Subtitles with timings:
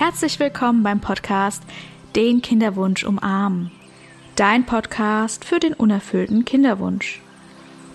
[0.00, 1.62] Herzlich willkommen beim Podcast
[2.16, 3.70] Den Kinderwunsch umarmen.
[4.34, 7.20] Dein Podcast für den unerfüllten Kinderwunsch.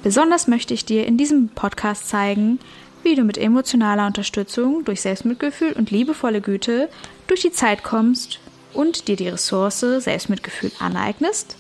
[0.04, 2.60] Besonders möchte ich dir in diesem Podcast zeigen,
[3.02, 6.90] wie du mit emotionaler Unterstützung durch Selbstmitgefühl und liebevolle Güte
[7.26, 8.40] durch die Zeit kommst
[8.76, 11.58] und dir die Ressource Selbstmitgefühl aneignest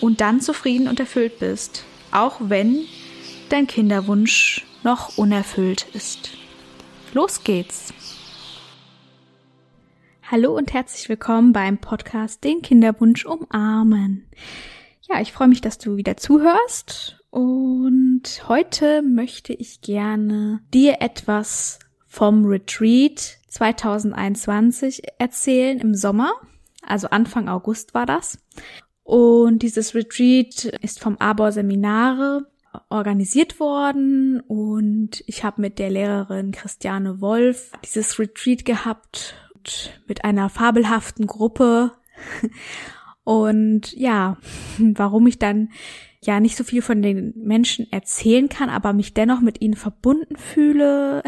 [0.00, 1.82] und dann zufrieden und erfüllt bist,
[2.12, 2.84] auch wenn
[3.48, 6.30] dein Kinderwunsch noch unerfüllt ist.
[7.12, 7.92] Los geht's!
[10.36, 14.26] Hallo und herzlich willkommen beim Podcast Den Kinderwunsch umarmen.
[15.08, 21.78] Ja, ich freue mich, dass du wieder zuhörst und heute möchte ich gerne dir etwas
[22.08, 26.32] vom Retreat 2021 erzählen im Sommer.
[26.82, 28.36] Also Anfang August war das.
[29.04, 32.48] Und dieses Retreat ist vom Arbor Seminare
[32.88, 39.36] organisiert worden und ich habe mit der Lehrerin Christiane Wolf dieses Retreat gehabt
[40.06, 41.92] mit einer fabelhaften Gruppe.
[43.24, 44.36] Und ja,
[44.78, 45.70] warum ich dann
[46.22, 50.36] ja nicht so viel von den Menschen erzählen kann, aber mich dennoch mit ihnen verbunden
[50.36, 51.22] fühle,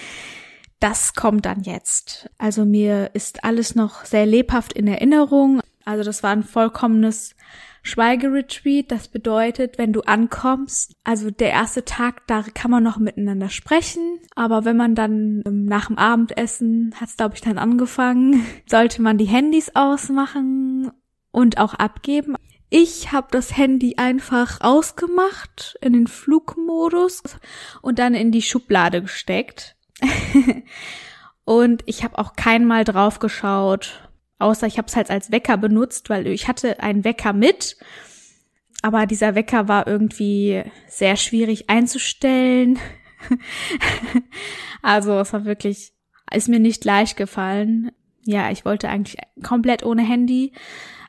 [0.80, 2.28] das kommt dann jetzt.
[2.38, 5.60] Also mir ist alles noch sehr lebhaft in Erinnerung.
[5.84, 7.36] Also das war ein vollkommenes
[7.82, 8.90] Schweigeretreat.
[8.90, 14.20] Das bedeutet, wenn du ankommst, also der erste Tag, da kann man noch miteinander sprechen.
[14.34, 19.02] Aber wenn man dann ähm, nach dem Abendessen, hat es glaube ich dann angefangen, sollte
[19.02, 20.90] man die Handys ausmachen
[21.30, 22.36] und auch abgeben.
[22.70, 27.22] Ich habe das Handy einfach ausgemacht in den Flugmodus
[27.82, 29.76] und dann in die Schublade gesteckt.
[31.44, 34.11] und ich habe auch keinmal drauf geschaut,
[34.42, 37.76] außer ich habe es halt als Wecker benutzt, weil ich hatte einen Wecker mit,
[38.82, 42.78] aber dieser Wecker war irgendwie sehr schwierig einzustellen.
[44.82, 45.92] also es war wirklich,
[46.32, 47.92] ist mir nicht leicht gefallen.
[48.24, 50.52] Ja, ich wollte eigentlich komplett ohne Handy,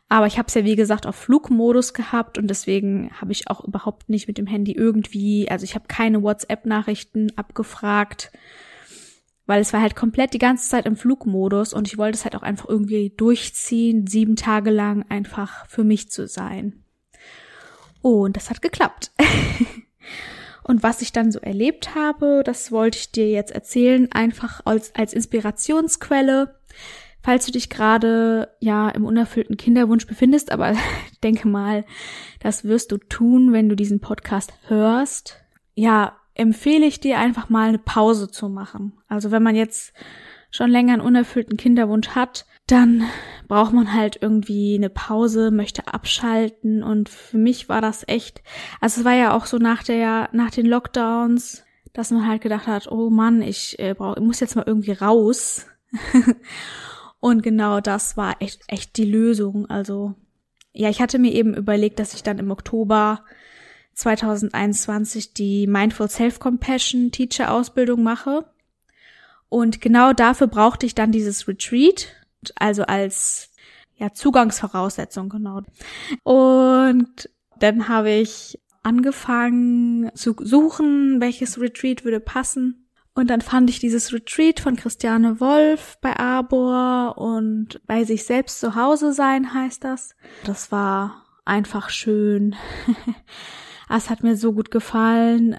[0.10, 3.64] aber ich habe es ja wie gesagt auf Flugmodus gehabt und deswegen habe ich auch
[3.64, 8.32] überhaupt nicht mit dem Handy irgendwie, also ich habe keine WhatsApp-Nachrichten abgefragt
[9.46, 12.36] weil es war halt komplett die ganze Zeit im Flugmodus und ich wollte es halt
[12.36, 16.84] auch einfach irgendwie durchziehen, sieben Tage lang einfach für mich zu sein.
[18.02, 19.12] Und das hat geklappt.
[20.64, 24.96] und was ich dann so erlebt habe, das wollte ich dir jetzt erzählen, einfach als,
[24.96, 26.56] als Inspirationsquelle.
[27.22, 30.76] Falls du dich gerade ja im unerfüllten Kinderwunsch befindest, aber
[31.24, 31.86] denke mal,
[32.42, 35.38] das wirst du tun, wenn du diesen Podcast hörst.
[35.76, 38.94] Ja, empfehle ich dir einfach mal eine Pause zu machen.
[39.08, 39.94] Also wenn man jetzt
[40.52, 43.04] schon länger einen unerfüllten Kinderwunsch hat, dann
[43.48, 48.42] braucht man halt irgendwie eine Pause, möchte abschalten und für mich war das echt,
[48.80, 52.68] also es war ja auch so nach der nach den Lockdowns, dass man halt gedacht
[52.68, 55.68] hat, oh Mann, ich, äh, brauch, ich muss jetzt mal irgendwie raus.
[57.20, 60.16] und genau das war echt echt die Lösung, also
[60.72, 63.24] ja, ich hatte mir eben überlegt, dass ich dann im Oktober
[63.94, 68.46] 2021 die Mindful Self-Compassion Teacher Ausbildung mache.
[69.50, 72.08] Und genau dafür brauchte ich dann dieses Retreat,
[72.56, 73.52] also als
[73.96, 75.62] ja, Zugangsvoraussetzung, genau.
[76.24, 82.90] Und dann habe ich angefangen zu suchen, welches Retreat würde passen.
[83.16, 88.60] Und dann fand ich dieses Retreat von Christiane Wolf bei Arbor und bei sich selbst
[88.60, 90.16] zu Hause sein heißt das.
[90.46, 92.56] Das war einfach schön.
[93.88, 95.58] Ah, es hat mir so gut gefallen.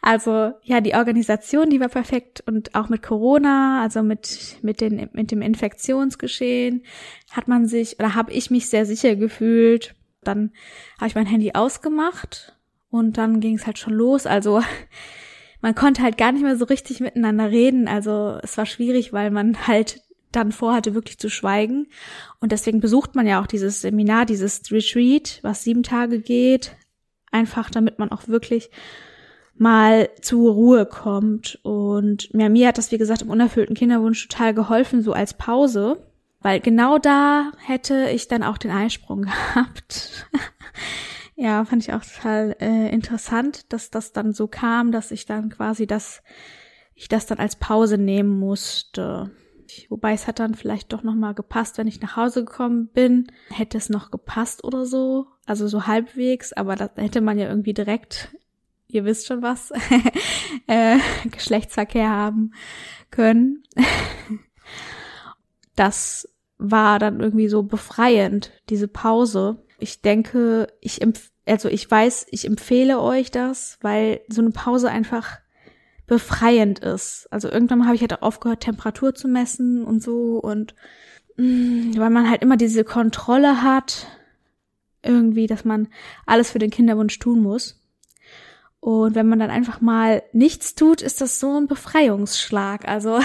[0.00, 5.10] Also ja, die Organisation, die war perfekt und auch mit Corona, also mit mit den
[5.12, 6.84] mit dem Infektionsgeschehen,
[7.30, 9.94] hat man sich oder habe ich mich sehr sicher gefühlt.
[10.22, 10.52] Dann
[10.98, 12.56] habe ich mein Handy ausgemacht
[12.90, 14.26] und dann ging es halt schon los.
[14.26, 14.62] Also
[15.60, 17.88] man konnte halt gar nicht mehr so richtig miteinander reden.
[17.88, 21.86] Also es war schwierig, weil man halt dann vorhatte, wirklich zu schweigen.
[22.40, 26.72] Und deswegen besucht man ja auch dieses Seminar, dieses Retreat, was sieben Tage geht,
[27.32, 28.70] Einfach damit man auch wirklich
[29.54, 31.58] mal zur Ruhe kommt.
[31.62, 36.06] Und ja, mir hat das, wie gesagt, im unerfüllten Kinderwunsch total geholfen, so als Pause.
[36.40, 39.22] Weil genau da hätte ich dann auch den Eisprung
[39.54, 40.26] gehabt.
[41.36, 45.50] ja, fand ich auch total äh, interessant, dass das dann so kam, dass ich dann
[45.50, 46.22] quasi das,
[46.94, 49.30] ich das dann als Pause nehmen musste.
[49.88, 53.26] Wobei es hat dann vielleicht doch nochmal gepasst, wenn ich nach Hause gekommen bin.
[53.50, 55.26] Hätte es noch gepasst oder so.
[55.46, 58.34] Also so halbwegs, aber da hätte man ja irgendwie direkt,
[58.88, 59.72] ihr wisst schon was,
[60.66, 60.98] äh,
[61.30, 62.52] Geschlechtsverkehr haben
[63.10, 63.64] können.
[65.76, 66.28] das
[66.58, 69.64] war dann irgendwie so befreiend, diese Pause.
[69.78, 74.88] Ich denke, ich empf also ich weiß, ich empfehle euch das, weil so eine Pause
[74.88, 75.41] einfach
[76.06, 77.28] befreiend ist.
[77.30, 80.74] Also irgendwann habe ich halt auch aufgehört, Temperatur zu messen und so und
[81.36, 84.06] mh, mm, weil man halt immer diese Kontrolle hat,
[85.02, 85.88] irgendwie, dass man
[86.26, 87.80] alles für den Kinderwunsch tun muss.
[88.80, 92.88] Und wenn man dann einfach mal nichts tut, ist das so ein Befreiungsschlag.
[92.88, 93.20] Also,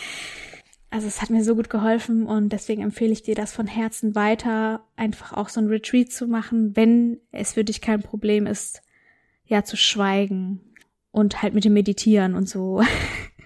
[0.90, 4.14] also es hat mir so gut geholfen und deswegen empfehle ich dir das von Herzen
[4.14, 8.82] weiter, einfach auch so ein Retreat zu machen, wenn es für dich kein Problem ist,
[9.46, 10.73] ja, zu schweigen
[11.14, 12.82] und halt mit dem Meditieren und so.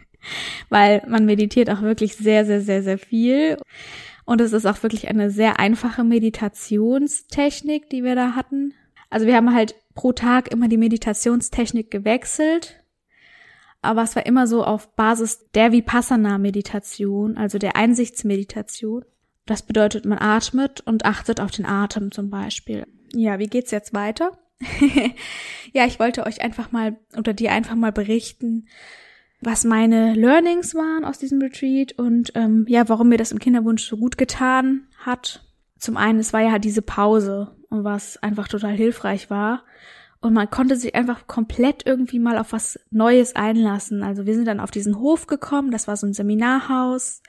[0.69, 3.59] Weil man meditiert auch wirklich sehr, sehr, sehr, sehr viel.
[4.25, 8.75] Und es ist auch wirklich eine sehr einfache Meditationstechnik, die wir da hatten.
[9.11, 12.83] Also wir haben halt pro Tag immer die Meditationstechnik gewechselt.
[13.81, 19.05] Aber es war immer so auf Basis der Vipassana-Meditation, also der Einsichtsmeditation.
[19.47, 22.87] Das bedeutet, man atmet und achtet auf den Atem zum Beispiel.
[23.15, 24.37] Ja, wie geht's jetzt weiter?
[25.73, 28.67] ja, ich wollte euch einfach mal oder dir einfach mal berichten,
[29.41, 33.85] was meine Learnings waren aus diesem Retreat und ähm, ja, warum mir das im Kinderwunsch
[33.85, 35.45] so gut getan hat.
[35.79, 39.63] Zum einen, es war ja diese Pause und was einfach total hilfreich war.
[40.21, 44.03] Und man konnte sich einfach komplett irgendwie mal auf was Neues einlassen.
[44.03, 47.23] Also wir sind dann auf diesen Hof gekommen, das war so ein Seminarhaus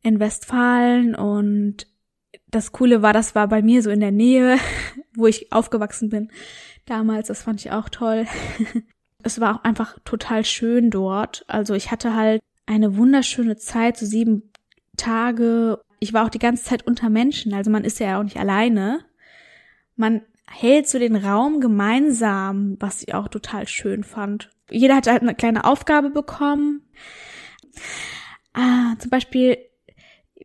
[0.00, 1.86] in Westfalen und
[2.50, 4.58] das Coole war, das war bei mir so in der Nähe,
[5.14, 6.30] wo ich aufgewachsen bin
[6.86, 7.28] damals.
[7.28, 8.26] Das fand ich auch toll.
[9.22, 11.44] es war auch einfach total schön dort.
[11.48, 14.50] Also ich hatte halt eine wunderschöne Zeit, so sieben
[14.96, 15.80] Tage.
[16.00, 19.00] Ich war auch die ganze Zeit unter Menschen, also man ist ja auch nicht alleine.
[19.96, 24.50] Man hält so den Raum gemeinsam, was ich auch total schön fand.
[24.70, 26.82] Jeder hat halt eine kleine Aufgabe bekommen.
[28.52, 29.58] Ah, zum Beispiel,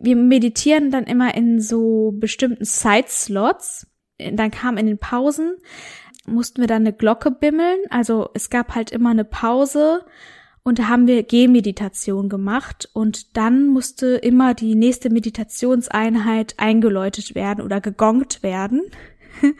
[0.04, 3.86] wir meditieren dann immer in so bestimmten Side-Slots.
[4.18, 5.56] Dann kam in den Pausen
[6.26, 7.78] mussten wir dann eine Glocke bimmeln.
[7.90, 10.04] Also es gab halt immer eine Pause
[10.62, 17.62] und da haben wir Gehmeditation gemacht und dann musste immer die nächste Meditationseinheit eingeläutet werden
[17.62, 18.82] oder gegongt werden.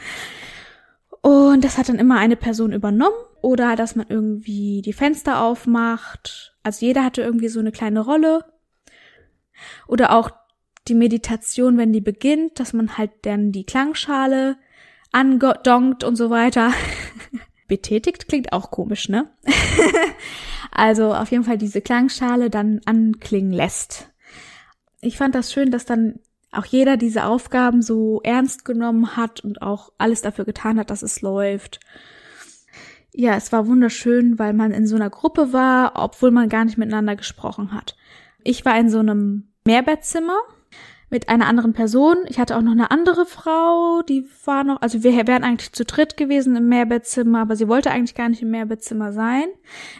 [1.20, 6.54] Und das hat dann immer eine Person übernommen oder dass man irgendwie die Fenster aufmacht.
[6.62, 8.44] Also jeder hatte irgendwie so eine kleine Rolle.
[9.86, 10.30] Oder auch
[10.88, 14.56] die Meditation, wenn die beginnt, dass man halt dann die Klangschale
[15.12, 16.72] angedonkt und so weiter.
[17.68, 19.30] Betätigt klingt auch komisch, ne?
[20.70, 24.10] also auf jeden Fall diese Klangschale dann anklingen lässt.
[25.00, 26.20] Ich fand das schön, dass dann
[26.52, 31.02] auch jeder diese Aufgaben so ernst genommen hat und auch alles dafür getan hat, dass
[31.02, 31.80] es läuft.
[33.12, 36.78] Ja, es war wunderschön, weil man in so einer Gruppe war, obwohl man gar nicht
[36.78, 37.96] miteinander gesprochen hat.
[38.44, 40.36] Ich war in so einem Mehrbettzimmer
[41.10, 42.16] mit einer anderen Person.
[42.28, 45.84] Ich hatte auch noch eine andere Frau, die war noch, also wir wären eigentlich zu
[45.84, 49.46] dritt gewesen im Mehrbettzimmer, aber sie wollte eigentlich gar nicht im Mehrbettzimmer sein.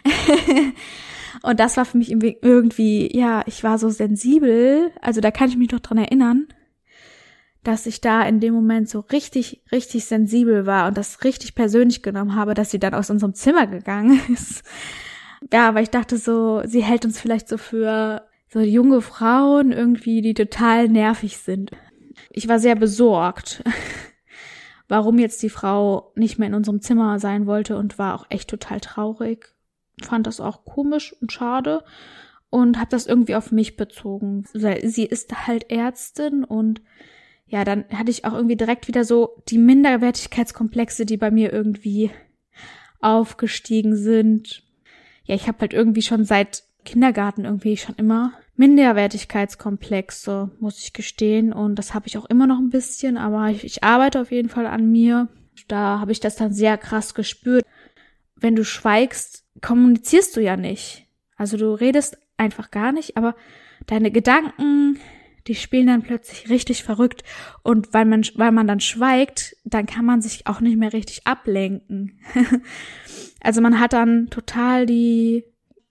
[1.41, 5.57] Und das war für mich irgendwie, ja, ich war so sensibel, also da kann ich
[5.57, 6.47] mich noch dran erinnern,
[7.63, 12.03] dass ich da in dem Moment so richtig, richtig sensibel war und das richtig persönlich
[12.03, 14.63] genommen habe, dass sie dann aus unserem Zimmer gegangen ist.
[15.51, 18.23] Ja, aber ich dachte so, sie hält uns vielleicht so für
[18.55, 21.71] so junge Frauen irgendwie, die total nervig sind.
[22.31, 23.61] Ich war sehr besorgt,
[24.87, 28.49] warum jetzt die Frau nicht mehr in unserem Zimmer sein wollte und war auch echt
[28.49, 29.53] total traurig.
[30.01, 31.83] Fand das auch komisch und schade
[32.49, 34.45] und habe das irgendwie auf mich bezogen.
[34.53, 36.81] Sie ist halt Ärztin und
[37.47, 42.09] ja, dann hatte ich auch irgendwie direkt wieder so die Minderwertigkeitskomplexe, die bei mir irgendwie
[43.01, 44.63] aufgestiegen sind.
[45.25, 51.53] Ja, ich habe halt irgendwie schon seit Kindergarten irgendwie schon immer Minderwertigkeitskomplexe, muss ich gestehen.
[51.53, 54.49] Und das habe ich auch immer noch ein bisschen, aber ich, ich arbeite auf jeden
[54.49, 55.27] Fall an mir.
[55.67, 57.65] Da habe ich das dann sehr krass gespürt.
[58.35, 61.07] Wenn du schweigst, kommunizierst du ja nicht.
[61.37, 63.35] Also du redest einfach gar nicht, aber
[63.87, 64.99] deine Gedanken,
[65.47, 67.23] die spielen dann plötzlich richtig verrückt.
[67.61, 71.27] Und weil man, weil man dann schweigt, dann kann man sich auch nicht mehr richtig
[71.27, 72.19] ablenken.
[73.41, 75.43] also man hat dann total die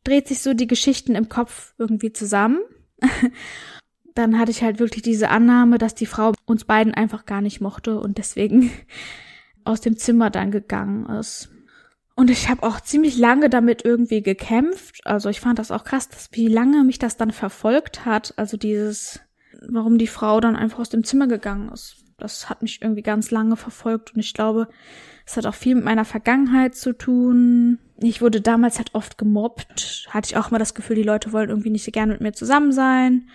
[0.04, 2.60] dreht sich so die Geschichten im Kopf irgendwie zusammen.
[4.14, 7.60] Dann hatte ich halt wirklich diese Annahme, dass die Frau uns beiden einfach gar nicht
[7.60, 8.70] mochte und deswegen
[9.64, 11.48] aus dem Zimmer dann gegangen ist.
[12.14, 15.04] Und ich habe auch ziemlich lange damit irgendwie gekämpft.
[15.04, 18.34] Also ich fand das auch krass, dass wie lange mich das dann verfolgt hat.
[18.36, 19.18] Also dieses,
[19.68, 22.03] warum die Frau dann einfach aus dem Zimmer gegangen ist.
[22.18, 24.68] Das hat mich irgendwie ganz lange verfolgt und ich glaube,
[25.26, 27.78] es hat auch viel mit meiner Vergangenheit zu tun.
[27.96, 30.06] Ich wurde damals halt oft gemobbt.
[30.10, 32.32] Hatte ich auch mal das Gefühl, die Leute wollen irgendwie nicht so gerne mit mir
[32.32, 33.28] zusammen sein.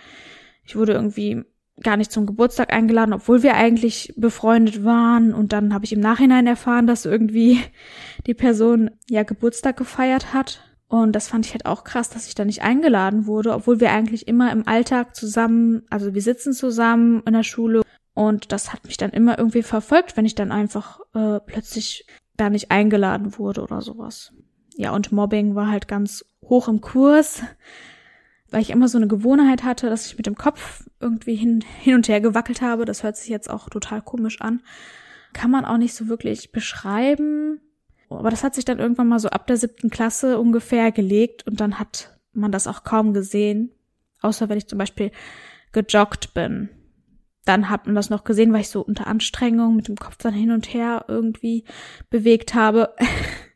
[0.64, 1.44] Ich wurde irgendwie
[1.82, 5.34] gar nicht zum Geburtstag eingeladen, obwohl wir eigentlich befreundet waren.
[5.34, 7.60] Und dann habe ich im Nachhinein erfahren, dass irgendwie
[8.26, 10.62] die Person ja Geburtstag gefeiert hat.
[10.88, 13.92] Und das fand ich halt auch krass, dass ich da nicht eingeladen wurde, obwohl wir
[13.92, 17.82] eigentlich immer im Alltag zusammen, also wir sitzen zusammen in der Schule
[18.20, 22.50] und das hat mich dann immer irgendwie verfolgt, wenn ich dann einfach äh, plötzlich da
[22.50, 24.32] nicht eingeladen wurde oder sowas.
[24.76, 27.42] Ja, und Mobbing war halt ganz hoch im Kurs,
[28.50, 31.94] weil ich immer so eine Gewohnheit hatte, dass ich mit dem Kopf irgendwie hin, hin
[31.94, 32.84] und her gewackelt habe.
[32.84, 34.62] Das hört sich jetzt auch total komisch an.
[35.32, 37.60] Kann man auch nicht so wirklich beschreiben
[38.10, 41.60] aber das hat sich dann irgendwann mal so ab der siebten Klasse ungefähr gelegt und
[41.60, 43.70] dann hat man das auch kaum gesehen.
[44.20, 45.12] Außer wenn ich zum Beispiel
[45.72, 46.68] gejoggt bin.
[47.50, 50.32] Dann hat man das noch gesehen, weil ich so unter Anstrengung mit dem Kopf dann
[50.32, 51.64] hin und her irgendwie
[52.08, 52.94] bewegt habe.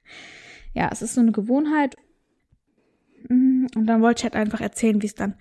[0.74, 1.94] ja, es ist so eine Gewohnheit.
[3.28, 5.36] Mhm, und dann wollte ich halt einfach erzählen, wie es dann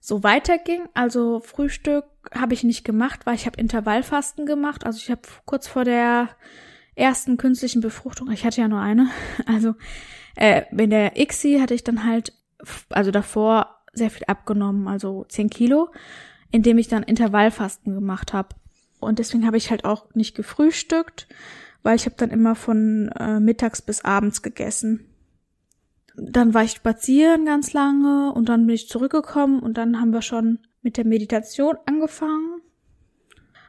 [0.00, 0.88] so weiterging.
[0.94, 4.86] Also Frühstück habe ich nicht gemacht, weil ich habe Intervallfasten gemacht.
[4.86, 6.30] Also ich habe kurz vor der
[6.94, 9.10] ersten künstlichen Befruchtung, ich hatte ja nur eine,
[9.46, 9.74] also
[10.34, 12.32] äh, in der ICSI hatte ich dann halt,
[12.88, 15.90] also davor sehr viel abgenommen, also 10 Kilo,
[16.52, 18.50] indem ich dann Intervallfasten gemacht habe.
[19.00, 21.26] Und deswegen habe ich halt auch nicht gefrühstückt,
[21.82, 25.08] weil ich habe dann immer von äh, mittags bis abends gegessen.
[26.14, 30.22] Dann war ich spazieren ganz lange und dann bin ich zurückgekommen und dann haben wir
[30.22, 32.60] schon mit der Meditation angefangen.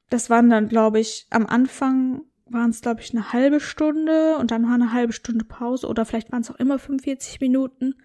[0.10, 4.52] Das waren dann, glaube ich, am Anfang waren es, glaube ich, eine halbe Stunde und
[4.52, 7.96] dann war eine halbe Stunde Pause oder vielleicht waren es auch immer 45 Minuten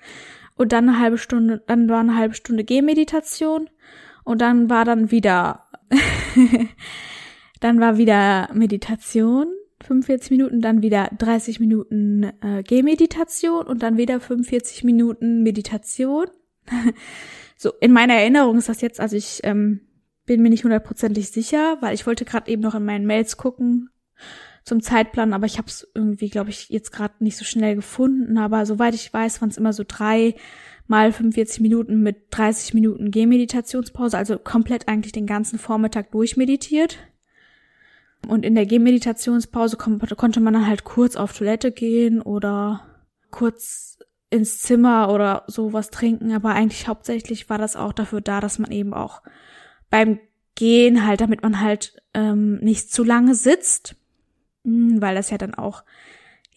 [0.54, 3.68] und dann eine halbe Stunde, dann war eine halbe Stunde Gehmeditation
[4.28, 5.64] und dann war dann wieder,
[7.61, 9.47] dann war wieder Meditation,
[9.82, 16.26] 45 Minuten, dann wieder 30 Minuten äh, Gehmeditation und dann wieder 45 Minuten Meditation.
[17.56, 19.80] so, in meiner Erinnerung ist das jetzt, also ich ähm,
[20.26, 23.88] bin mir nicht hundertprozentig sicher, weil ich wollte gerade eben noch in meinen Mails gucken,
[24.62, 28.37] zum Zeitplan, aber ich habe es irgendwie, glaube ich, jetzt gerade nicht so schnell gefunden.
[28.37, 30.35] Aber soweit ich weiß, waren es immer so drei
[30.88, 36.99] mal 45 Minuten mit 30 Minuten Gehmeditationspause, also komplett eigentlich den ganzen Vormittag durchmeditiert.
[38.26, 42.87] Und in der Gehmeditationspause konnte man dann halt kurz auf Toilette gehen oder
[43.30, 43.99] kurz
[44.30, 48.73] ins Zimmer oder sowas trinken, aber eigentlich hauptsächlich war das auch dafür da, dass man
[48.73, 49.23] eben auch
[49.90, 50.18] beim
[50.54, 53.95] Gehen halt, damit man halt ähm, nicht zu lange sitzt
[54.64, 55.85] weil das ja dann auch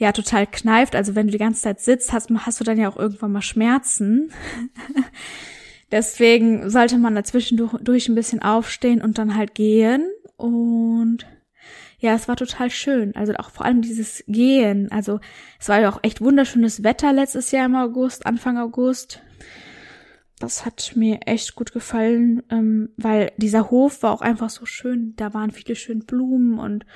[0.01, 0.96] ja total kneift.
[0.96, 3.43] Also wenn du die ganze Zeit sitzt, hast, hast du dann ja auch irgendwann mal
[3.43, 4.31] Schmerzen.
[5.91, 10.10] Deswegen sollte man dazwischen durch ein bisschen aufstehen und dann halt gehen.
[10.38, 11.27] Und
[12.00, 13.15] ja, es war total schön.
[13.15, 14.91] Also auch vor allem dieses Gehen.
[14.91, 15.20] Also
[15.60, 19.22] es war ja auch echt wunderschönes Wetter letztes Jahr im August, Anfang August.
[20.39, 25.13] Das hat mir echt gut gefallen, ähm, weil dieser Hof war auch einfach so schön.
[25.15, 26.88] Da waren viele schöne Blumen und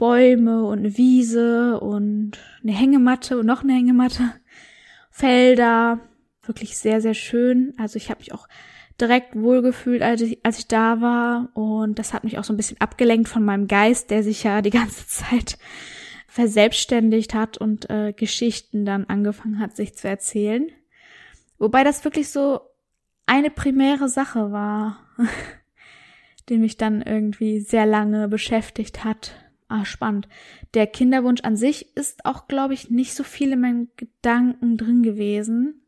[0.00, 4.32] Bäume und eine Wiese und eine Hängematte und noch eine Hängematte,
[5.10, 6.00] Felder,
[6.42, 7.74] wirklich sehr, sehr schön.
[7.76, 8.48] Also ich habe mich auch
[8.98, 12.56] direkt wohlgefühlt, als ich, als ich da war und das hat mich auch so ein
[12.56, 15.58] bisschen abgelenkt von meinem Geist, der sich ja die ganze Zeit
[16.28, 20.66] verselbstständigt hat und äh, Geschichten dann angefangen hat, sich zu erzählen.
[21.58, 22.60] Wobei das wirklich so
[23.26, 24.96] eine primäre Sache war,
[26.48, 29.49] die mich dann irgendwie sehr lange beschäftigt hat.
[29.70, 30.28] Ah, spannend.
[30.74, 35.04] Der Kinderwunsch an sich ist auch, glaube ich, nicht so viel in meinen Gedanken drin
[35.04, 35.86] gewesen,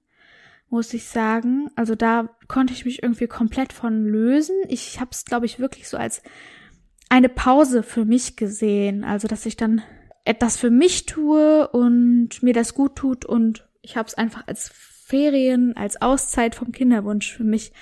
[0.69, 1.69] muss ich sagen.
[1.75, 4.55] Also da konnte ich mich irgendwie komplett von lösen.
[4.69, 6.23] Ich habe es, glaube ich, wirklich so als
[7.09, 9.03] eine Pause für mich gesehen.
[9.03, 9.83] Also, dass ich dann
[10.25, 14.71] etwas für mich tue und mir das gut tut und ich habe es einfach als
[14.73, 17.73] Ferien, als Auszeit vom Kinderwunsch für mich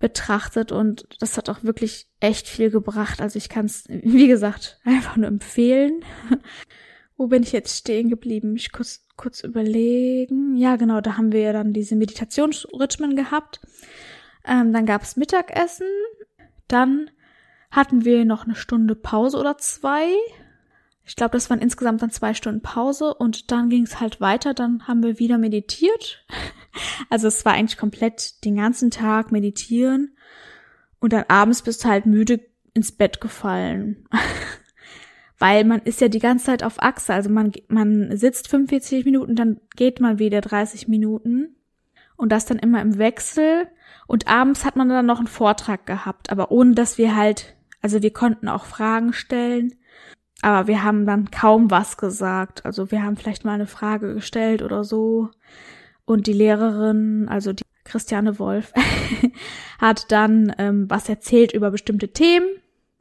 [0.00, 3.20] betrachtet und das hat auch wirklich echt viel gebracht.
[3.20, 6.04] Also ich kann es, wie gesagt, einfach nur empfehlen.
[7.16, 8.56] Wo bin ich jetzt stehen geblieben?
[8.56, 10.56] Ich kurz, kurz überlegen.
[10.56, 13.60] Ja, genau, da haben wir ja dann diese Meditationsrhythmen gehabt.
[14.46, 15.86] Ähm, dann gab's Mittagessen.
[16.66, 17.10] Dann
[17.70, 20.08] hatten wir noch eine Stunde Pause oder zwei.
[21.10, 24.54] Ich glaube, das waren insgesamt dann zwei Stunden Pause und dann ging es halt weiter.
[24.54, 26.24] Dann haben wir wieder meditiert.
[27.08, 30.14] Also es war eigentlich komplett den ganzen Tag meditieren
[31.00, 32.38] und dann abends bist du halt müde
[32.74, 34.06] ins Bett gefallen.
[35.40, 37.12] Weil man ist ja die ganze Zeit auf Achse.
[37.12, 41.56] Also man, man sitzt 45 Minuten, dann geht man wieder 30 Minuten.
[42.16, 43.66] Und das dann immer im Wechsel.
[44.06, 46.30] Und abends hat man dann noch einen Vortrag gehabt.
[46.30, 49.74] Aber ohne dass wir halt, also wir konnten auch Fragen stellen.
[50.42, 52.64] Aber wir haben dann kaum was gesagt.
[52.64, 55.30] Also wir haben vielleicht mal eine Frage gestellt oder so.
[56.04, 58.72] Und die Lehrerin, also die Christiane Wolf,
[59.78, 62.48] hat dann ähm, was erzählt über bestimmte Themen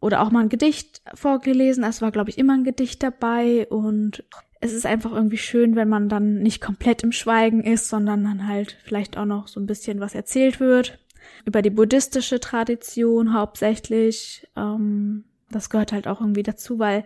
[0.01, 1.83] oder auch mal ein Gedicht vorgelesen.
[1.83, 4.23] Es war, glaube ich, immer ein Gedicht dabei und
[4.61, 8.47] es ist einfach irgendwie schön, wenn man dann nicht komplett im Schweigen ist, sondern dann
[8.47, 10.99] halt vielleicht auch noch so ein bisschen was erzählt wird.
[11.45, 14.47] Über die buddhistische Tradition hauptsächlich.
[14.57, 17.05] Ähm, das gehört halt auch irgendwie dazu, weil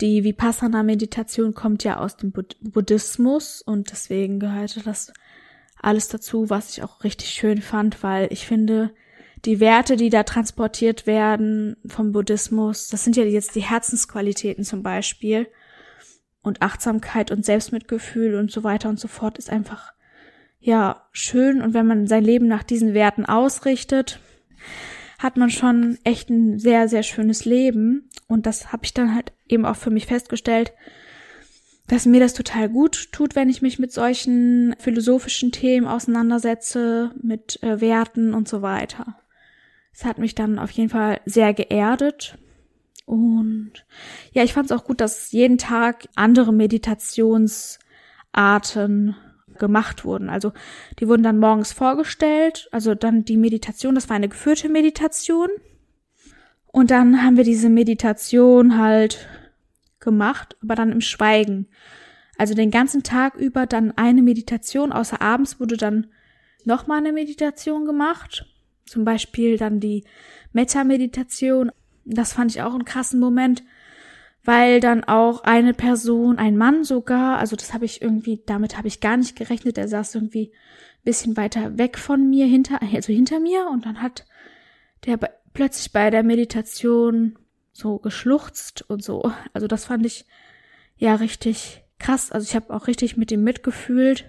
[0.00, 5.12] die Vipassana-Meditation kommt ja aus dem Buddhismus und deswegen gehörte das
[5.80, 8.94] alles dazu, was ich auch richtig schön fand, weil ich finde,
[9.44, 14.82] die Werte, die da transportiert werden vom Buddhismus, das sind ja jetzt die Herzensqualitäten zum
[14.82, 15.48] Beispiel.
[16.44, 19.92] Und Achtsamkeit und Selbstmitgefühl und so weiter und so fort ist einfach,
[20.58, 21.60] ja, schön.
[21.60, 24.18] Und wenn man sein Leben nach diesen Werten ausrichtet,
[25.18, 28.08] hat man schon echt ein sehr, sehr schönes Leben.
[28.26, 30.72] Und das habe ich dann halt eben auch für mich festgestellt,
[31.88, 37.62] dass mir das total gut tut, wenn ich mich mit solchen philosophischen Themen auseinandersetze, mit
[37.62, 39.16] äh, Werten und so weiter.
[39.92, 42.38] Es hat mich dann auf jeden Fall sehr geerdet.
[43.04, 43.84] Und
[44.32, 49.16] ja, ich fand es auch gut, dass jeden Tag andere Meditationsarten
[49.58, 50.30] gemacht wurden.
[50.30, 50.52] Also
[50.98, 52.68] die wurden dann morgens vorgestellt.
[52.72, 55.48] Also dann die Meditation, das war eine geführte Meditation.
[56.68, 59.28] Und dann haben wir diese Meditation halt
[60.02, 61.68] gemacht, aber dann im Schweigen.
[62.36, 66.08] Also den ganzen Tag über dann eine Meditation, außer abends wurde dann
[66.64, 68.46] nochmal eine Meditation gemacht.
[68.84, 70.04] Zum Beispiel dann die
[70.52, 71.70] Metta-Meditation.
[72.04, 73.62] Das fand ich auch einen krassen Moment,
[74.44, 78.88] weil dann auch eine Person, ein Mann sogar, also das habe ich irgendwie, damit habe
[78.88, 83.12] ich gar nicht gerechnet, der saß irgendwie ein bisschen weiter weg von mir, hinter, also
[83.12, 84.26] hinter mir und dann hat
[85.06, 85.18] der
[85.54, 87.38] plötzlich bei der Meditation
[87.72, 89.32] so geschluchzt und so.
[89.52, 90.26] Also das fand ich
[90.96, 92.30] ja richtig krass.
[92.30, 94.26] Also ich habe auch richtig mit ihm mitgefühlt.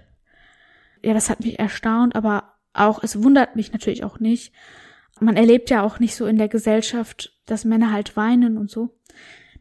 [1.02, 4.54] Ja, das hat mich erstaunt, aber auch, es wundert mich natürlich auch nicht.
[5.20, 8.98] Man erlebt ja auch nicht so in der Gesellschaft, dass Männer halt weinen und so.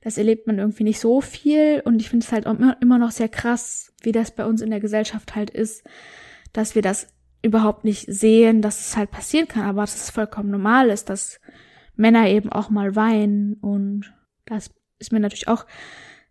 [0.00, 3.10] Das erlebt man irgendwie nicht so viel und ich finde es halt auch immer noch
[3.12, 5.84] sehr krass, wie das bei uns in der Gesellschaft halt ist,
[6.52, 7.08] dass wir das
[7.42, 11.40] überhaupt nicht sehen, dass es halt passieren kann, aber dass es vollkommen normal ist, dass
[12.02, 14.12] Männer eben auch mal weinen und
[14.44, 15.66] das ist mir natürlich auch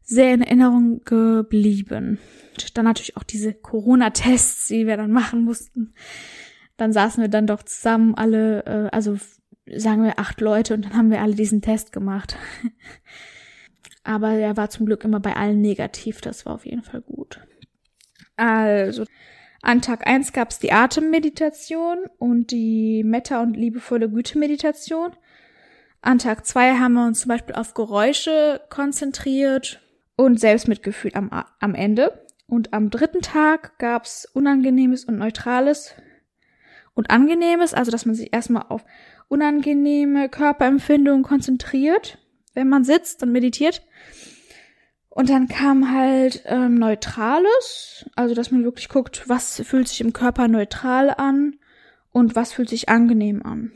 [0.03, 2.19] sehr in Erinnerung geblieben.
[2.51, 5.93] Und dann natürlich auch diese Corona-Tests, die wir dann machen mussten.
[6.77, 9.17] Dann saßen wir dann doch zusammen alle, äh, also
[9.73, 12.37] sagen wir acht Leute und dann haben wir alle diesen Test gemacht.
[14.03, 17.39] Aber er war zum Glück immer bei allen negativ, das war auf jeden Fall gut.
[18.35, 19.05] Also,
[19.61, 25.11] an Tag eins gab es die Atemmeditation und die Metta- und liebevolle Güte-Meditation.
[26.01, 29.81] An Tag zwei haben wir uns zum Beispiel auf Geräusche konzentriert
[30.15, 32.25] und Selbstmitgefühl am, am Ende.
[32.47, 35.95] Und am dritten Tag gab's Unangenehmes und Neutrales
[36.95, 38.83] und Angenehmes, also dass man sich erstmal auf
[39.27, 42.17] unangenehme Körperempfindungen konzentriert,
[42.53, 43.83] wenn man sitzt und meditiert.
[45.07, 50.13] Und dann kam halt ähm, Neutrales, also dass man wirklich guckt, was fühlt sich im
[50.13, 51.57] Körper neutral an
[52.11, 53.71] und was fühlt sich angenehm an.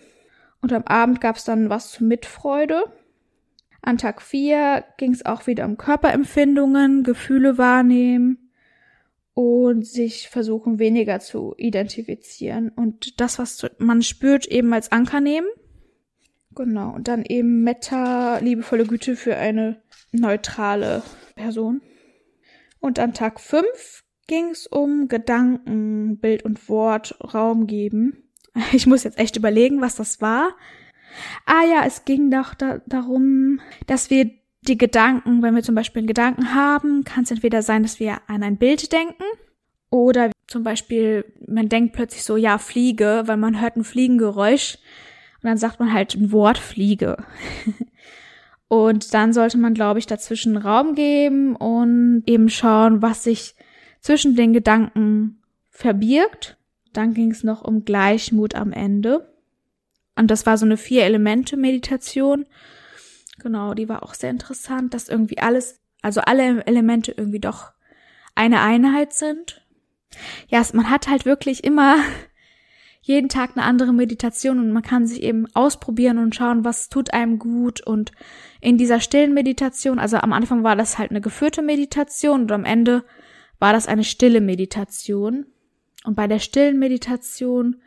[0.65, 2.85] Und am Abend gab es dann was zur Mitfreude.
[3.83, 8.49] An Tag 4 ging es auch wieder um Körperempfindungen, Gefühle wahrnehmen
[9.35, 15.45] und sich versuchen weniger zu identifizieren und das, was man spürt, eben als Anker nehmen.
[16.55, 21.03] Genau, und dann eben Metta, liebevolle Güte für eine neutrale
[21.35, 21.83] Person.
[22.79, 28.24] Und an Tag 5 ging es um Gedanken, Bild und Wort Raum geben.
[28.71, 30.55] Ich muss jetzt echt überlegen, was das war.
[31.45, 36.01] Ah ja, es ging doch da, darum, dass wir die Gedanken, wenn wir zum Beispiel
[36.01, 39.23] einen Gedanken haben, kann es entweder sein, dass wir an ein Bild denken
[39.89, 44.77] oder zum Beispiel, man denkt plötzlich so, ja, Fliege, weil man hört ein Fliegengeräusch
[45.41, 47.17] und dann sagt man halt ein Wort Fliege.
[48.67, 53.55] und dann sollte man, glaube ich, dazwischen Raum geben und eben schauen, was sich
[54.01, 56.57] zwischen den Gedanken verbirgt
[56.97, 59.27] dann ging es noch um Gleichmut am Ende.
[60.15, 62.45] Und das war so eine Vier-Elemente-Meditation.
[63.39, 67.71] Genau, die war auch sehr interessant, dass irgendwie alles, also alle Elemente irgendwie doch
[68.33, 69.65] eine Einheit sind.
[70.47, 71.97] Ja, man hat halt wirklich immer
[73.01, 77.13] jeden Tag eine andere Meditation und man kann sich eben ausprobieren und schauen, was tut
[77.13, 77.81] einem gut.
[77.81, 78.11] Und
[78.61, 82.65] in dieser stillen Meditation, also am Anfang war das halt eine geführte Meditation und am
[82.65, 83.03] Ende
[83.59, 85.45] war das eine stille Meditation.
[86.05, 87.81] Und bei der stillen Meditation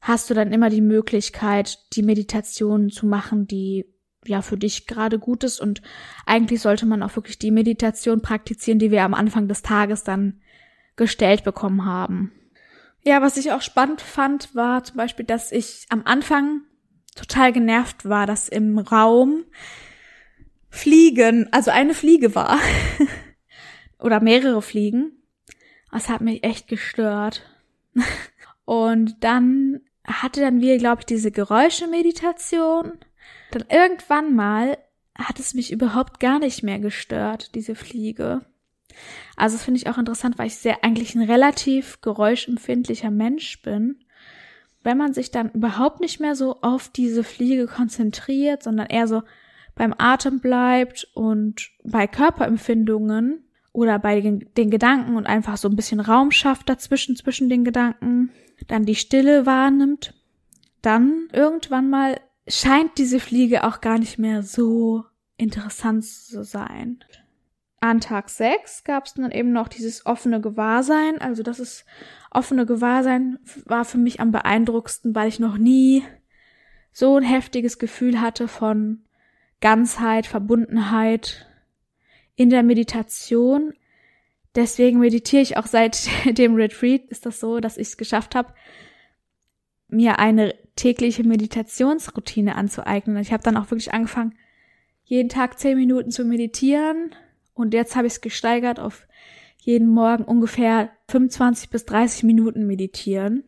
[0.00, 3.86] hast du dann immer die Möglichkeit, die Meditation zu machen, die
[4.26, 5.60] ja für dich gerade gut ist.
[5.60, 5.82] Und
[6.26, 10.40] eigentlich sollte man auch wirklich die Meditation praktizieren, die wir am Anfang des Tages dann
[10.96, 12.32] gestellt bekommen haben.
[13.04, 16.62] Ja, was ich auch spannend fand, war zum Beispiel, dass ich am Anfang
[17.14, 19.44] total genervt war, dass im Raum
[20.68, 22.58] Fliegen, also eine Fliege war.
[23.98, 25.12] oder mehrere Fliegen.
[25.96, 27.40] Das hat mich echt gestört.
[28.66, 32.92] Und dann hatte dann wir, glaube ich, diese Geräuschemeditation.
[33.50, 34.76] Dann irgendwann mal
[35.14, 38.44] hat es mich überhaupt gar nicht mehr gestört, diese Fliege.
[39.36, 44.04] Also das finde ich auch interessant, weil ich sehr eigentlich ein relativ geräuschempfindlicher Mensch bin.
[44.82, 49.22] Wenn man sich dann überhaupt nicht mehr so auf diese Fliege konzentriert, sondern eher so
[49.74, 53.45] beim Atem bleibt und bei Körperempfindungen
[53.76, 57.62] oder bei den, den Gedanken und einfach so ein bisschen Raum schafft dazwischen, zwischen den
[57.62, 58.30] Gedanken,
[58.68, 60.14] dann die Stille wahrnimmt,
[60.80, 65.04] dann irgendwann mal scheint diese Fliege auch gar nicht mehr so
[65.36, 67.04] interessant zu sein.
[67.80, 71.20] An Tag 6 gab es dann eben noch dieses offene Gewahrsein.
[71.20, 71.84] Also das ist
[72.30, 76.02] offene Gewahrsein war für mich am beeindruckendsten, weil ich noch nie
[76.92, 79.02] so ein heftiges Gefühl hatte von
[79.60, 81.45] Ganzheit, Verbundenheit
[82.36, 83.74] in der Meditation.
[84.54, 87.06] Deswegen meditiere ich auch seit dem Retreat.
[87.08, 88.54] Ist das so, dass ich es geschafft habe,
[89.88, 93.16] mir eine tägliche Meditationsroutine anzueignen.
[93.18, 94.34] Ich habe dann auch wirklich angefangen,
[95.04, 97.14] jeden Tag zehn Minuten zu meditieren.
[97.54, 99.06] Und jetzt habe ich es gesteigert auf
[99.58, 103.44] jeden Morgen ungefähr 25 bis 30 Minuten meditieren.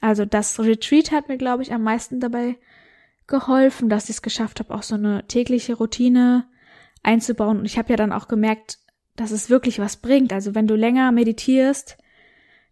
[0.00, 2.56] Also das Retreat hat mir, glaube ich, am meisten dabei
[3.26, 6.46] geholfen, dass ich es geschafft habe, auch so eine tägliche Routine
[7.04, 7.58] einzubauen.
[7.58, 8.78] Und ich habe ja dann auch gemerkt,
[9.16, 10.32] dass es wirklich was bringt.
[10.32, 11.96] Also wenn du länger meditierst,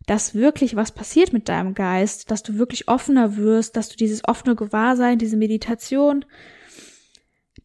[0.07, 4.27] dass wirklich was passiert mit deinem Geist, dass du wirklich offener wirst, dass du dieses
[4.27, 6.25] offene Gewahrsein, diese Meditation,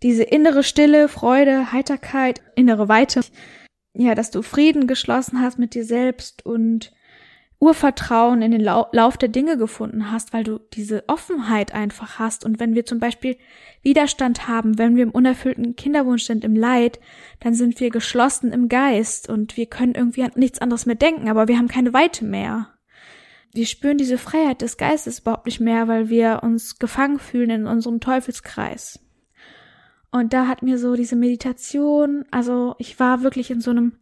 [0.04, 3.22] diese innere Stille, Freude, Heiterkeit, innere Weite,
[3.94, 6.92] ja, dass du Frieden geschlossen hast mit dir selbst und
[7.60, 12.46] Urvertrauen in den Lau Lauf der Dinge gefunden hast, weil du diese Offenheit einfach hast.
[12.46, 13.36] Und wenn wir zum Beispiel
[13.82, 17.00] Widerstand haben, wenn wir im unerfüllten Kinderwunsch sind, im Leid,
[17.40, 21.30] dann sind wir geschlossen im Geist und wir können irgendwie an nichts anderes mehr denken,
[21.30, 22.74] aber wir haben keine Weite mehr.
[23.54, 27.66] Wir spüren diese Freiheit des Geistes überhaupt nicht mehr, weil wir uns gefangen fühlen in
[27.66, 29.00] unserem Teufelskreis.
[30.12, 33.94] Und da hat mir so diese Meditation, also ich war wirklich in so einem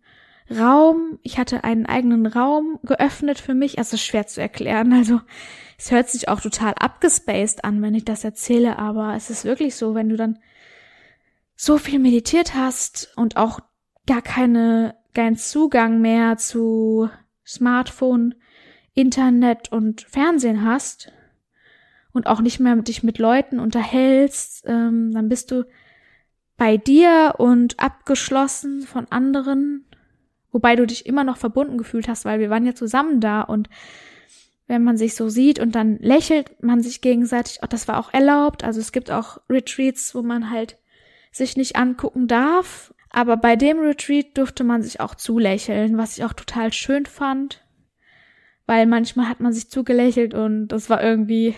[0.49, 5.21] Raum, ich hatte einen eigenen Raum geöffnet für mich, also schwer zu erklären, also
[5.77, 9.75] es hört sich auch total abgespaced an, wenn ich das erzähle, aber es ist wirklich
[9.75, 10.39] so, wenn du dann
[11.55, 13.59] so viel meditiert hast und auch
[14.05, 17.09] gar keine, keinen Zugang mehr zu
[17.45, 18.35] Smartphone,
[18.93, 21.11] Internet und Fernsehen hast
[22.13, 25.65] und auch nicht mehr dich mit Leuten unterhältst, ähm, dann bist du
[26.57, 29.85] bei dir und abgeschlossen von anderen,
[30.55, 33.67] wobei du dich immer noch verbunden gefühlt hast, weil wir waren ja zusammen da und
[34.67, 38.13] wenn man sich so sieht und dann lächelt man sich gegenseitig, oh, das war auch
[38.13, 38.63] erlaubt.
[38.63, 40.77] Also es gibt auch Retreats, wo man halt
[41.29, 42.93] sich nicht angucken darf.
[43.09, 47.61] Aber bei dem Retreat durfte man sich auch zulächeln, was ich auch total schön fand.
[48.65, 51.53] Weil manchmal hat man sich zugelächelt und das war irgendwie,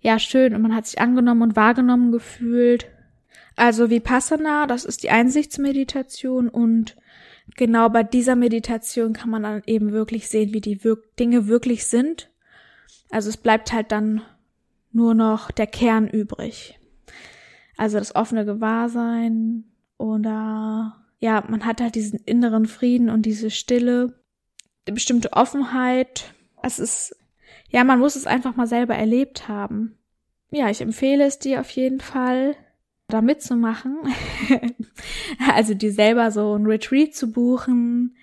[0.00, 2.86] ja, schön und man hat sich angenommen und wahrgenommen gefühlt.
[3.56, 6.96] Also Vipassana, das ist die Einsichtsmeditation und
[7.56, 11.86] genau bei dieser Meditation kann man dann eben wirklich sehen, wie die Wir Dinge wirklich
[11.86, 12.30] sind.
[13.10, 14.22] Also es bleibt halt dann
[14.92, 16.78] nur noch der Kern übrig.
[17.76, 19.64] Also das offene Gewahrsein
[19.98, 24.20] oder ja, man hat halt diesen inneren Frieden und diese Stille,
[24.86, 26.34] eine bestimmte Offenheit.
[26.62, 27.16] Es ist,
[27.70, 29.96] ja, man muss es einfach mal selber erlebt haben.
[30.50, 32.56] Ja, ich empfehle es dir auf jeden Fall
[33.08, 33.96] da mitzumachen.
[35.54, 38.16] also dir selber so ein Retreat zu buchen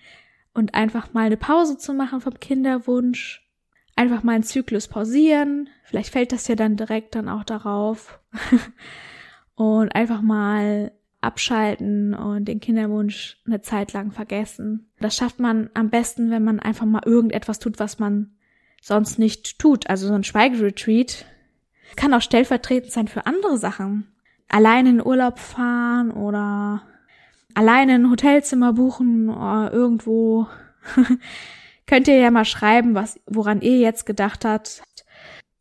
[0.53, 3.47] und einfach mal eine Pause zu machen vom Kinderwunsch.
[3.95, 5.69] Einfach mal einen Zyklus pausieren.
[5.83, 8.19] Vielleicht fällt das ja dann direkt dann auch darauf.
[9.55, 14.89] und einfach mal abschalten und den Kinderwunsch eine Zeit lang vergessen.
[14.99, 18.31] Das schafft man am besten, wenn man einfach mal irgendetwas tut, was man
[18.81, 19.87] sonst nicht tut.
[19.89, 21.25] Also so ein Schweigeretreat
[21.95, 24.07] kann auch stellvertretend sein für andere Sachen
[24.51, 26.81] alleine in Urlaub fahren oder
[27.55, 30.47] alleine ein Hotelzimmer buchen oder irgendwo.
[31.87, 34.81] Könnt ihr ja mal schreiben, was, woran ihr jetzt gedacht habt,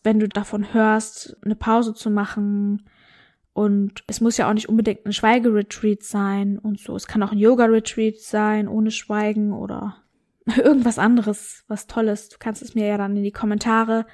[0.03, 2.88] wenn du davon hörst, eine Pause zu machen.
[3.53, 6.94] Und es muss ja auch nicht unbedingt ein Schweigeretreat sein und so.
[6.94, 9.96] Es kann auch ein Yoga-Retreat sein, ohne Schweigen oder
[10.57, 12.29] irgendwas anderes, was Tolles.
[12.29, 14.07] Du kannst es mir ja dann in die Kommentare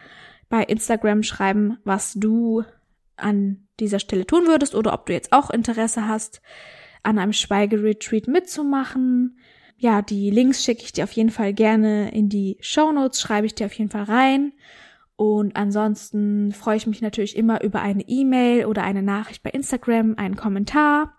[0.49, 2.65] bei Instagram schreiben, was du
[3.17, 6.41] an dieser Stelle tun würdest oder ob du jetzt auch Interesse hast,
[7.07, 9.39] an einem Schweigeretreat mitzumachen.
[9.79, 13.47] Ja, die Links schicke ich dir auf jeden Fall gerne in die Show Notes, schreibe
[13.47, 14.53] ich dir auf jeden Fall rein.
[15.17, 20.15] Und ansonsten freue ich mich natürlich immer über eine E-Mail oder eine Nachricht bei Instagram,
[20.17, 21.15] einen Kommentar.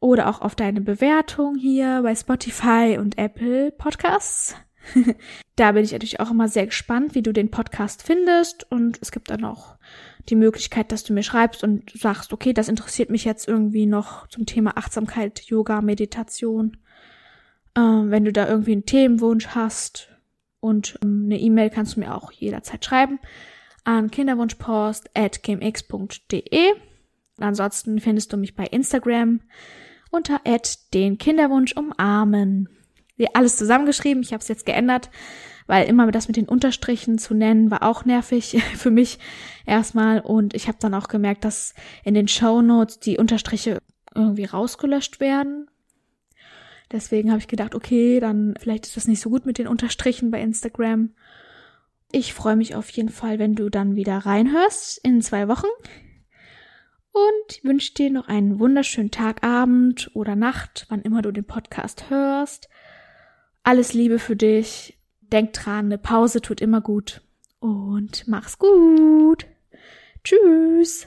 [0.00, 4.54] oder auch auf deine Bewertung hier bei Spotify und Apple Podcasts.
[5.56, 8.70] da bin ich natürlich auch immer sehr gespannt, wie du den Podcast findest.
[8.70, 9.78] Und es gibt dann auch
[10.28, 14.26] die Möglichkeit, dass du mir schreibst und sagst, okay, das interessiert mich jetzt irgendwie noch
[14.28, 16.78] zum Thema Achtsamkeit, Yoga, Meditation.
[17.74, 20.08] Äh, wenn du da irgendwie einen Themenwunsch hast
[20.60, 23.18] und ähm, eine E-Mail kannst du mir auch jederzeit schreiben
[23.84, 25.40] an kinderwunschpost at
[27.38, 29.40] Ansonsten findest du mich bei Instagram
[30.10, 30.40] unter
[30.94, 32.68] den Kinderwunsch umarmen
[33.34, 34.22] alles zusammengeschrieben.
[34.22, 35.10] Ich habe es jetzt geändert,
[35.66, 39.18] weil immer das mit den Unterstrichen zu nennen war auch nervig für mich
[39.66, 40.20] erstmal.
[40.20, 41.74] Und ich habe dann auch gemerkt, dass
[42.04, 43.78] in den Show Notes die Unterstriche
[44.14, 45.68] irgendwie rausgelöscht werden.
[46.92, 50.30] Deswegen habe ich gedacht, okay, dann vielleicht ist das nicht so gut mit den Unterstrichen
[50.30, 51.14] bei Instagram.
[52.12, 55.66] Ich freue mich auf jeden Fall, wenn du dann wieder reinhörst in zwei Wochen.
[57.10, 62.10] Und wünsche dir noch einen wunderschönen Tag, Abend oder Nacht, wann immer du den Podcast
[62.10, 62.68] hörst.
[63.62, 64.98] Alles Liebe für dich.
[65.32, 67.22] Denk dran, eine Pause tut immer gut.
[67.60, 69.46] Und mach's gut.
[70.22, 71.06] Tschüss.